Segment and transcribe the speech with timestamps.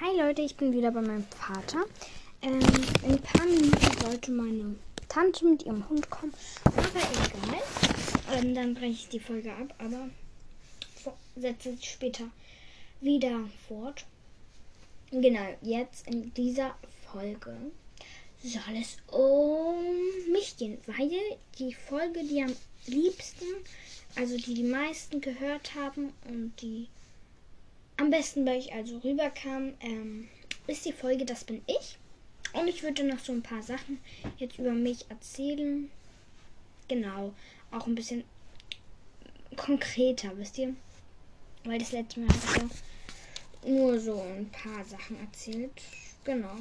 [0.00, 1.84] Hi Leute, ich bin wieder bei meinem Vater.
[2.40, 2.60] Ähm,
[3.02, 4.76] in ein paar Minuten sollte meine
[5.08, 6.32] Tante mit ihrem Hund kommen.
[6.66, 7.60] Aber egal.
[8.32, 10.08] Ähm, dann breche ich die Folge ab, aber
[11.34, 12.30] setze sie später
[13.00, 14.04] wieder fort.
[15.10, 16.76] Genau, jetzt in dieser
[17.10, 17.56] Folge
[18.40, 19.82] soll es um
[20.30, 21.10] mich gehen, weil
[21.58, 22.54] die Folge, die am
[22.86, 23.46] liebsten,
[24.14, 26.86] also die die meisten gehört haben und die
[27.98, 30.28] am besten bei euch also rüberkam, ähm,
[30.66, 31.98] ist die Folge Das bin ich.
[32.54, 34.00] Und ich würde noch so ein paar Sachen
[34.38, 35.90] jetzt über mich erzählen.
[36.88, 37.34] Genau,
[37.70, 38.24] auch ein bisschen
[39.56, 40.74] konkreter, wisst ihr?
[41.64, 42.70] Weil das letzte Mal habe
[43.62, 45.72] ich nur so ein paar Sachen erzählt.
[46.24, 46.56] Genau.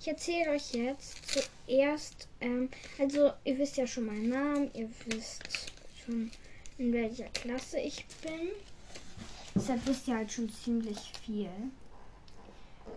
[0.00, 1.18] Ich erzähle euch jetzt
[1.66, 2.68] zuerst, ähm,
[2.98, 5.72] also ihr wisst ja schon meinen Namen, ihr wisst
[6.04, 6.30] schon
[6.78, 8.50] in welcher Klasse ich bin.
[9.54, 11.50] Deshalb wisst ihr halt schon ziemlich viel.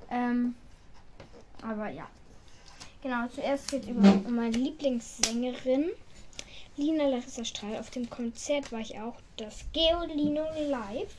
[0.10, 0.56] Ähm,
[1.62, 2.10] aber ja.
[3.04, 5.90] Genau, zuerst geht über um meine Lieblingssängerin.
[6.78, 7.78] Lina Larissa Strahl.
[7.78, 11.16] Auf dem Konzert war ich auch das Geolino Live.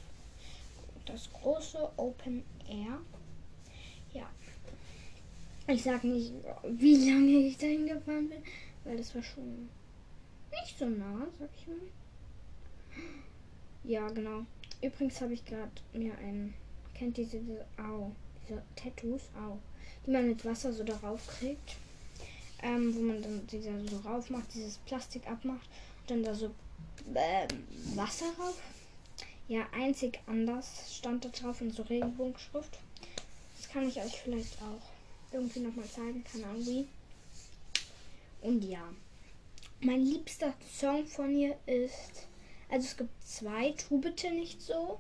[1.07, 3.01] Das große Open Air.
[4.13, 4.29] Ja.
[5.67, 6.33] Ich sag nicht,
[6.65, 8.43] wie lange ich dahin gefahren bin,
[8.85, 9.69] weil das war schon
[10.51, 11.77] nicht so nah, sag ich mal.
[13.85, 14.45] Ja, genau.
[14.81, 16.55] Übrigens habe ich gerade mir ein.
[16.95, 17.65] Kennt diese, diese.
[17.79, 18.13] Au.
[18.49, 19.23] Diese Tattoos?
[19.37, 19.59] Au.
[20.07, 21.77] Die man mit Wasser so darauf kriegt.
[22.63, 25.69] Ähm, wo man dann dieser so rauf macht, dieses Plastik abmacht.
[26.01, 26.47] Und dann da so.
[27.15, 27.49] Äh,
[27.95, 28.61] Wasser rauf.
[29.49, 32.79] Ja, einzig anders stand da drauf in so Regenbogenschrift.
[33.57, 36.23] Das kann ich euch vielleicht auch irgendwie nochmal zeigen.
[36.25, 36.89] Keine Ahnung wie.
[38.43, 38.83] Und ja.
[39.81, 42.27] Mein liebster Song von ihr ist
[42.69, 44.99] also es gibt zwei, tu bitte nicht so.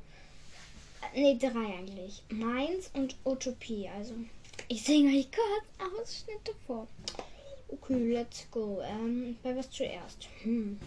[1.14, 2.22] Ne, drei eigentlich.
[2.28, 3.88] Meins und Utopie.
[3.88, 4.14] Also
[4.68, 6.86] ich singe euch kurz Ausschnitte vor.
[7.68, 8.80] Okay, let's go.
[8.82, 10.28] Ähm, bei was zuerst?
[10.42, 10.78] Hm.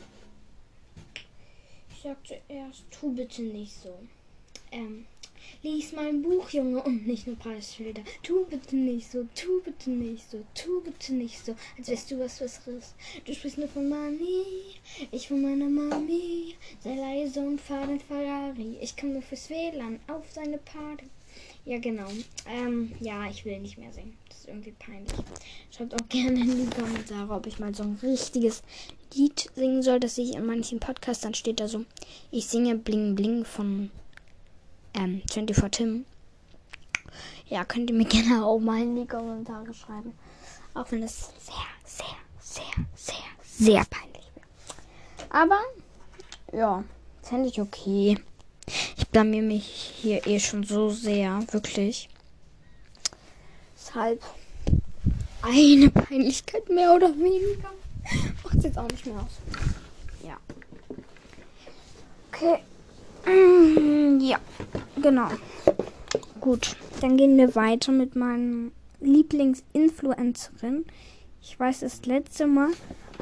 [1.92, 3.98] Ich sag zuerst, tu bitte nicht so.
[4.72, 5.06] Ähm,
[5.64, 8.02] Lies mein Buch, Junge, und nicht nur Preisschilder.
[8.24, 12.20] Tu bitte nicht so, tu bitte nicht so, tu bitte nicht so, als wärst du
[12.20, 12.96] was Besseres.
[13.26, 14.44] Du sprichst nur von Mami,
[15.12, 16.56] ich von meiner Mami.
[16.84, 18.78] Sei leise und fahr den Ferrari.
[18.82, 21.06] Ich komme fürs WLAN auf seine Party.
[21.66, 22.08] Ja, genau.
[22.48, 24.18] Ähm, ja, ich will nicht mehr singen.
[24.28, 25.14] Das ist irgendwie peinlich.
[25.70, 28.64] Schreibt auch gerne in die Kommentare, ob ich mal so ein richtiges
[29.14, 30.00] Lied singen soll.
[30.00, 31.22] Das ich in manchen Podcasts.
[31.24, 31.86] Dann steht da so,
[32.32, 33.92] ich singe Bling Bling von
[34.94, 36.06] ähm, 24 Tim.
[37.48, 40.14] Ja, könnt ihr mir gerne auch mal in die Kommentare schreiben.
[40.74, 42.06] Auch wenn es sehr, sehr,
[42.40, 44.48] sehr, sehr, sehr peinlich wäre.
[45.30, 45.60] Aber,
[46.54, 46.84] ja,
[47.22, 48.18] fände ich okay.
[48.98, 52.10] Ich blamier mich hier eh schon so sehr, wirklich.
[53.76, 54.22] Deshalb
[55.42, 57.72] eine Peinlichkeit mehr oder weniger.
[58.44, 59.40] Macht es jetzt auch nicht mehr aus.
[60.26, 60.38] Ja.
[62.32, 62.60] Okay.
[63.26, 64.40] Ja,
[65.02, 65.30] genau.
[66.40, 70.86] Gut, dann gehen wir weiter mit meinem Lieblingsinfluencerin.
[71.42, 72.70] Ich weiß, das letzte Mal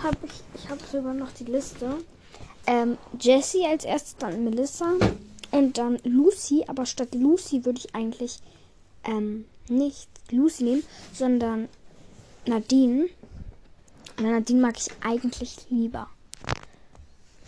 [0.02, 1.98] habe ich, ich habe sogar noch die Liste.
[2.68, 4.94] Ähm, Jessie als erstes, dann Melissa
[5.52, 6.66] und dann Lucy.
[6.68, 8.40] Aber statt Lucy würde ich eigentlich
[9.04, 10.84] ähm, nicht Lucy nehmen,
[11.14, 11.70] sondern
[12.46, 13.10] Nadine.
[14.18, 16.08] Und Nadine mag ich eigentlich lieber.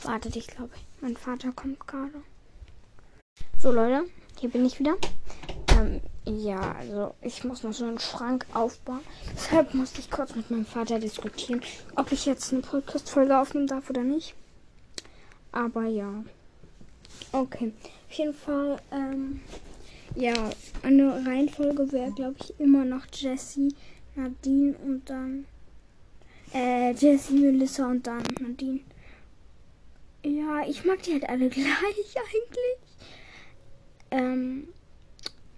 [0.03, 2.23] Wartet, ich glaube, mein Vater kommt gerade.
[3.61, 4.05] So Leute,
[4.39, 4.97] hier bin ich wieder.
[5.77, 9.01] Ähm, ja, also ich muss noch so einen Schrank aufbauen.
[9.35, 11.61] Deshalb musste ich kurz mit meinem Vater diskutieren,
[11.95, 14.33] ob ich jetzt eine Podcast-Folge aufnehmen darf oder nicht.
[15.51, 16.23] Aber ja.
[17.33, 17.71] Okay.
[18.09, 19.41] Auf jeden Fall, ähm,
[20.15, 20.33] ja,
[20.81, 23.75] eine Reihenfolge wäre, glaube ich, immer noch Jessie,
[24.15, 25.45] Nadine und dann
[26.51, 28.79] äh, Jessie, Melissa und dann Nadine.
[30.25, 32.81] Ja, ich mag die halt alle gleich eigentlich.
[34.11, 34.67] Ähm,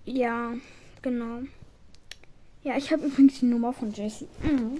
[0.06, 0.54] ja,
[1.02, 1.42] genau.
[2.64, 4.28] Ja, ich habe übrigens die Nummer von Jessie.
[4.42, 4.80] Mhm.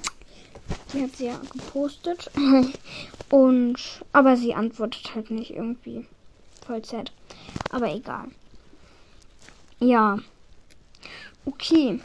[0.94, 2.32] Die hat sie ja gepostet.
[3.30, 3.78] Und,
[4.12, 6.06] aber sie antwortet halt nicht irgendwie.
[6.66, 7.12] Vollzeit.
[7.72, 8.28] Aber egal.
[9.80, 10.20] Ja.
[11.46, 12.00] Okay.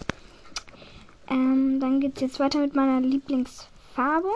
[1.29, 4.29] Ähm, dann geht es jetzt weiter mit meiner Lieblingsfarbe.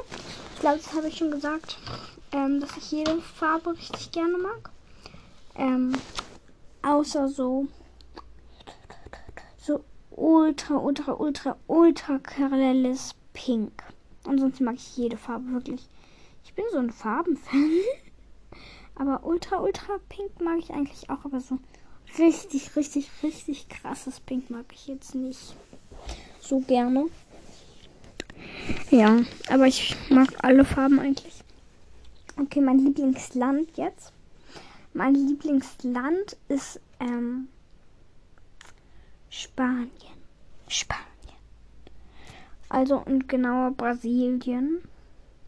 [0.54, 1.78] Ich glaube, das habe ich schon gesagt,
[2.30, 4.70] ähm, dass ich jede Farbe richtig gerne mag.
[5.56, 5.92] Ähm,
[7.02, 7.66] Außer so.
[9.58, 13.82] So ultra, ultra, ultra, ultra grelles Pink.
[14.24, 15.88] Ansonsten mag ich jede Farbe wirklich.
[16.44, 17.72] Ich bin so ein Farbenfan.
[18.94, 21.24] aber ultra, ultra pink mag ich eigentlich auch.
[21.24, 21.58] Aber so
[22.20, 25.56] richtig, richtig, richtig krasses Pink mag ich jetzt nicht
[26.40, 27.06] so gerne.
[28.92, 31.42] Ja, aber ich mag alle Farben eigentlich.
[32.40, 34.12] Okay, mein Lieblingsland jetzt.
[34.94, 37.48] Mein Lieblingsland ist ähm,
[39.28, 39.90] Spanien.
[40.68, 41.06] Spanien.
[42.68, 44.82] Also und genauer Brasilien.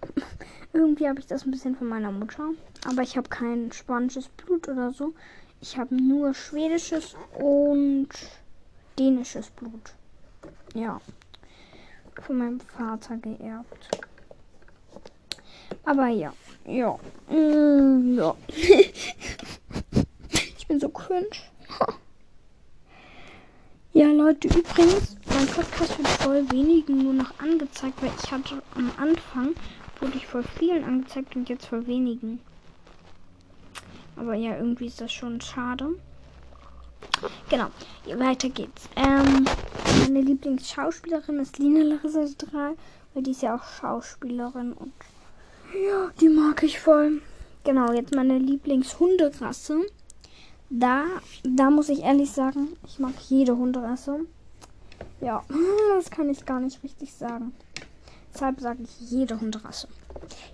[0.72, 2.50] Irgendwie habe ich das ein bisschen von meiner Mutter.
[2.86, 5.14] Aber ich habe kein spanisches Blut oder so.
[5.60, 8.08] Ich habe nur schwedisches und
[8.98, 9.94] dänisches Blut.
[10.74, 11.00] Ja.
[12.20, 13.88] Von meinem Vater geerbt.
[15.84, 16.32] Aber ja.
[16.66, 16.98] Ja.
[17.28, 18.36] Mm, ja.
[20.74, 21.28] bin so cringe.
[23.92, 28.90] Ja, Leute, übrigens, mein Podcast wird voll wenigen nur noch angezeigt, weil ich hatte am
[28.96, 29.54] Anfang,
[30.00, 32.40] wurde ich voll vielen angezeigt und jetzt voll wenigen.
[34.16, 35.90] Aber ja, irgendwie ist das schon schade.
[37.48, 37.68] Genau,
[38.16, 38.88] weiter geht's.
[38.96, 39.44] Ähm,
[40.00, 42.74] meine Lieblingsschauspielerin ist Lina Larissa 3,
[43.14, 44.92] weil die ist ja auch Schauspielerin und
[45.72, 47.20] ja, die mag ich voll.
[47.62, 49.82] Genau, jetzt meine Lieblingshunderasse.
[50.76, 51.04] Da,
[51.44, 54.26] da muss ich ehrlich sagen, ich mag jede Hunderasse.
[55.20, 55.44] Ja,
[55.94, 57.54] das kann ich gar nicht richtig sagen.
[58.34, 59.86] Deshalb sage ich jede Hunderasse.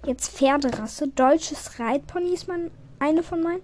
[0.05, 1.08] Jetzt Pferderasse.
[1.08, 3.62] Deutsches Reitpony ist mein, eine von meinen.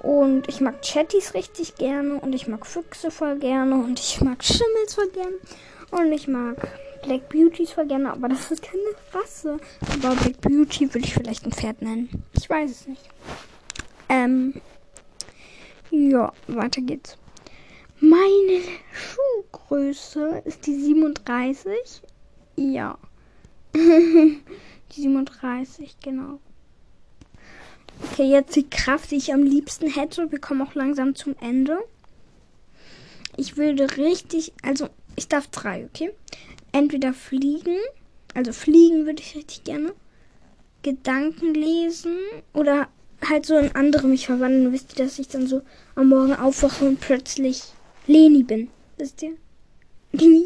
[0.00, 2.20] Und ich mag Chattys richtig gerne.
[2.20, 3.74] Und ich mag Füchse voll gerne.
[3.74, 5.36] Und ich mag Schimmels voll gerne.
[5.90, 6.56] Und ich mag
[7.02, 8.12] Black Beauties voll gerne.
[8.12, 8.80] Aber das ist keine
[9.12, 9.58] Rasse.
[9.92, 12.24] Aber Black Beauty würde ich vielleicht ein Pferd nennen.
[12.32, 13.02] Ich weiß es nicht.
[14.08, 14.54] Ähm.
[15.90, 17.16] Ja, weiter geht's.
[18.00, 18.60] Meine
[18.92, 22.02] Schuhgröße ist die 37.
[22.56, 22.98] Ja.
[23.74, 24.40] die
[24.94, 26.40] 37, genau.
[28.02, 30.30] Okay, jetzt die Kraft, die ich am liebsten hätte.
[30.30, 31.78] Wir kommen auch langsam zum Ende.
[33.36, 36.12] Ich würde richtig, also ich darf drei, okay?
[36.72, 37.78] Entweder fliegen,
[38.34, 39.94] also fliegen würde ich richtig gerne.
[40.82, 42.16] Gedanken lesen
[42.52, 42.88] oder
[43.28, 44.72] halt so in andere mich verwandeln.
[44.72, 45.62] Wisst ihr, dass ich dann so
[45.94, 47.62] am Morgen aufwache und plötzlich
[48.06, 48.68] Leni bin?
[48.96, 49.36] Wisst ihr?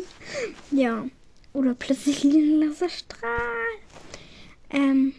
[0.71, 1.07] ja.
[1.53, 3.31] Oder plötzlich ein Laserstrahl.
[4.71, 5.15] Ähm.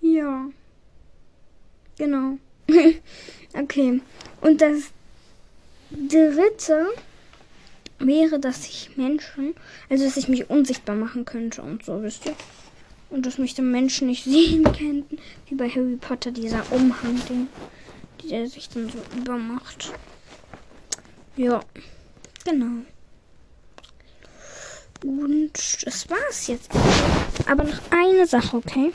[0.00, 0.48] Ja.
[1.98, 2.38] Genau.
[3.54, 4.00] okay.
[4.40, 4.90] Und das
[5.90, 6.88] dritte
[7.98, 9.54] wäre, dass ich Menschen,
[9.88, 12.34] also dass ich mich unsichtbar machen könnte und so, wisst ihr?
[13.14, 15.18] Und dass mich die Menschen nicht sehen könnten,
[15.48, 17.48] wie bei Harry Potter, dieser Umhang, den,
[18.28, 19.92] der sich dann so übermacht.
[21.36, 21.60] Ja,
[22.44, 22.82] genau.
[25.04, 25.52] Und
[25.86, 26.70] das war's jetzt.
[27.46, 28.90] Aber noch eine Sache, okay?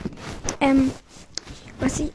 [0.59, 0.91] Ähm,
[1.79, 2.11] was ich.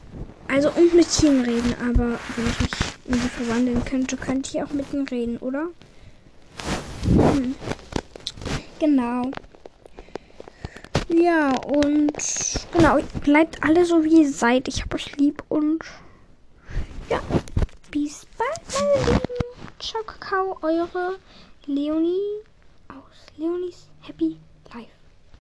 [0.47, 2.71] Also und mit Tieren reden, aber wenn ich mich
[3.05, 5.69] irgendwie verwandeln könnte, könnte ich auch mit ihnen reden, oder?
[7.07, 7.55] Hm.
[8.79, 9.31] Genau.
[11.09, 12.13] Ja, und
[12.71, 14.67] genau, bleibt alle so wie ihr seid.
[14.67, 15.83] Ich hab euch lieb und
[17.09, 17.19] ja,
[17.91, 19.79] bis bald, meine Lieben.
[19.79, 21.19] Ciao, Kakao, eure
[21.67, 22.41] Leonie
[22.87, 24.37] aus Leonies Happy
[24.73, 25.04] Life.